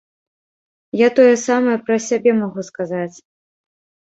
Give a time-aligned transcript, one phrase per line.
[1.01, 3.17] Я тое самае пра сябе магу сказаць.